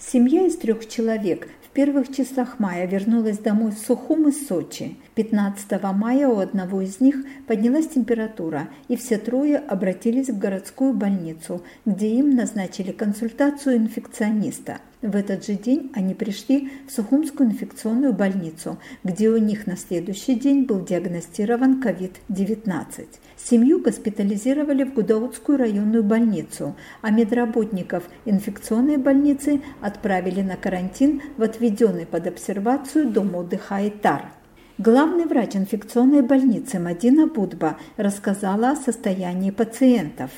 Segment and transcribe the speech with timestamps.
[0.00, 4.96] Семья из трех человек в первых числах мая вернулась домой в Сухум из Сочи.
[5.16, 7.16] 15 мая у одного из них
[7.48, 14.78] поднялась температура, и все трое обратились в городскую больницу, где им назначили консультацию инфекциониста.
[15.02, 20.36] В этот же день они пришли в Сухумскую инфекционную больницу, где у них на следующий
[20.36, 23.06] день был диагностирован COVID-19.
[23.38, 32.04] Семью госпитализировали в Гудаутскую районную больницу, а медработников инфекционной больницы отправили на карантин в отведенный
[32.04, 34.32] под обсервацию дом отдыха Айтар.
[34.76, 40.30] Главный врач инфекционной больницы Мадина Будба рассказала о состоянии пациентов.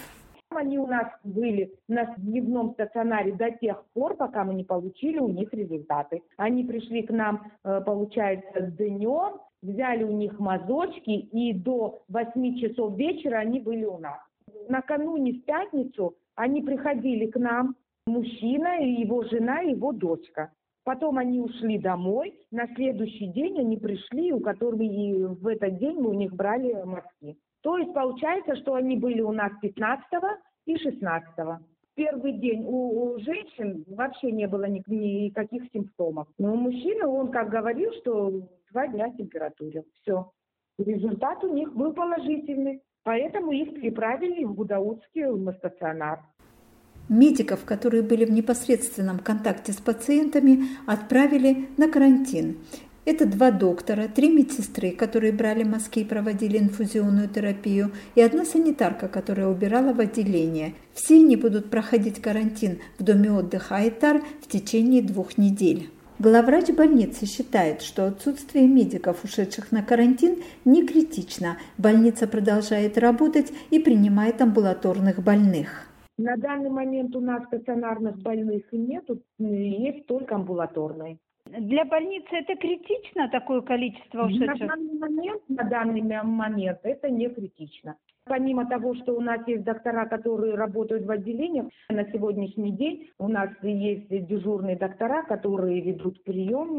[0.50, 5.28] Они у нас были на дневном стационаре до тех пор, пока мы не получили у
[5.28, 6.22] них результаты.
[6.36, 12.96] Они пришли к нам, э, получается, днем, взяли у них мазочки, и до 8 часов
[12.96, 14.20] вечера они были у нас.
[14.68, 20.50] Накануне в пятницу они приходили к нам, мужчина, его жена, его дочка.
[20.84, 22.34] Потом они ушли домой.
[22.50, 26.72] На следующий день они пришли, у которых и в этот день мы у них брали
[26.84, 27.36] мазки.
[27.62, 30.06] То есть получается, что они были у нас 15
[30.66, 31.28] и 16.
[31.94, 36.28] Первый день у, у женщин вообще не было ни, никаких симптомов.
[36.38, 39.84] Но у мужчины, он как говорил, что два дня температура.
[40.00, 40.30] Все.
[40.78, 42.82] Результат у них был положительный.
[43.02, 45.24] Поэтому их переправили в Гудаутский
[45.56, 46.20] стационар.
[47.08, 52.58] Медиков, которые были в непосредственном контакте с пациентами, отправили на карантин.
[53.06, 59.08] Это два доктора, три медсестры, которые брали мазки и проводили инфузионную терапию, и одна санитарка,
[59.08, 60.74] которая убирала в отделение.
[60.92, 65.90] Все они будут проходить карантин в доме отдыха Айтар в течение двух недель.
[66.20, 71.56] Главврач больницы считает, что отсутствие медиков, ушедших на карантин, не критично.
[71.78, 75.88] Больница продолжает работать и принимает амбулаторных больных.
[76.18, 81.16] На данный момент у нас стационарных больных нет, есть только амбулаторные.
[81.46, 84.60] Для больницы это критично, такое количество ушедших?
[84.60, 87.96] На данный момент, на данный момент это не критично.
[88.30, 93.26] Помимо того, что у нас есть доктора, которые работают в отделениях, на сегодняшний день у
[93.26, 96.76] нас есть дежурные доктора, которые ведут прием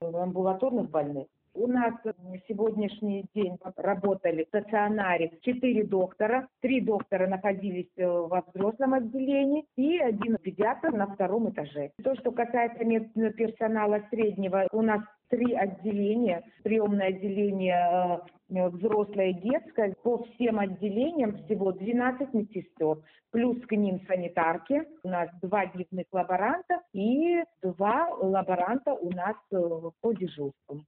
[0.00, 1.26] ну, амбулаторных больных.
[1.54, 6.48] У нас на сегодняшний день работали в стационаре четыре доктора.
[6.60, 11.90] Три доктора находились э, во взрослом отделении и один педиатр на втором этаже.
[12.02, 16.42] То, что касается медперсонала среднего, у нас три отделения.
[16.62, 19.94] Приемное отделение э, взрослое и детское.
[20.02, 22.96] По всем отделениям всего 12 медсестер.
[23.30, 24.84] Плюс к ним санитарки.
[25.02, 29.56] У нас два дневных лаборанта и два лаборанта у нас э,
[30.00, 30.80] по дежурству.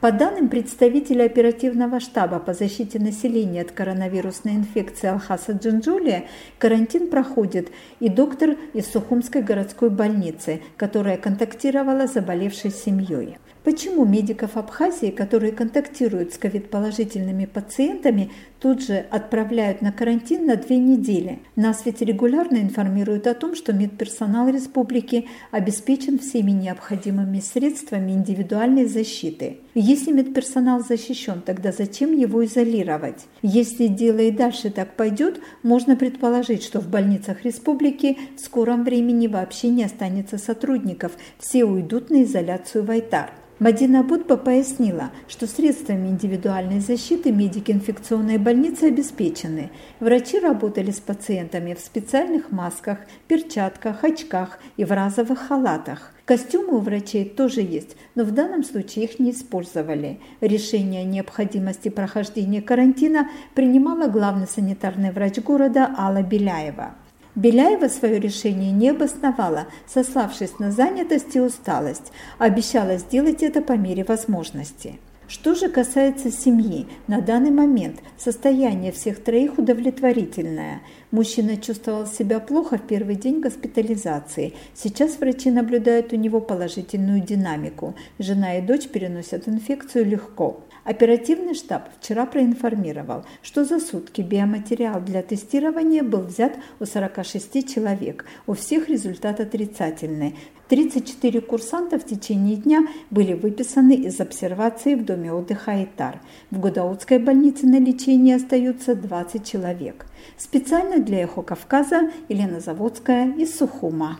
[0.00, 6.26] По данным представителя оперативного штаба по защите населения от коронавирусной инфекции Алхаса Джинджулия,
[6.58, 13.38] карантин проходит и доктор из Сухумской городской больницы, которая контактировала с заболевшей семьей.
[13.64, 18.30] Почему медиков Абхазии, которые контактируют с ковид-положительными пациентами,
[18.60, 21.40] тут же отправляют на карантин на две недели?
[21.56, 29.58] Нас ведь регулярно информируют о том, что медперсонал республики обеспечен всеми необходимыми средствами индивидуальной защиты.
[29.74, 33.26] Если медперсонал защищен, тогда зачем его изолировать?
[33.42, 39.26] Если дело и дальше так пойдет, можно предположить, что в больницах республики в скором времени
[39.26, 43.30] вообще не останется сотрудников, все уйдут на изоляцию в Айтар.
[43.60, 49.72] Мадина Будба пояснила, что средствами индивидуальной защиты медики инфекционной больницы обеспечены.
[49.98, 56.12] Врачи работали с пациентами в специальных масках, перчатках, очках и в разовых халатах.
[56.24, 60.20] Костюмы у врачей тоже есть, но в данном случае их не использовали.
[60.40, 66.94] Решение о необходимости прохождения карантина принимала главный санитарный врач города Алла Беляева.
[67.38, 74.02] Беляева свое решение не обосновала, сославшись на занятость и усталость, обещала сделать это по мере
[74.02, 74.98] возможности.
[75.28, 80.80] Что же касается семьи, на данный момент состояние всех троих удовлетворительное.
[81.10, 84.54] Мужчина чувствовал себя плохо в первый день госпитализации.
[84.72, 87.94] Сейчас врачи наблюдают у него положительную динамику.
[88.18, 90.62] Жена и дочь переносят инфекцию легко.
[90.84, 98.24] Оперативный штаб вчера проинформировал, что за сутки биоматериал для тестирования был взят у 46 человек.
[98.46, 100.36] У всех результат отрицательный.
[100.68, 106.20] 34 курсанта в течение дня были выписаны из обсервации в доме отдыха Айтар.
[106.50, 110.06] В Гудаутской больнице на лечении остаются 20 человек.
[110.36, 114.18] Специально для «Эхо Кавказа» Елена Заводская из Сухума.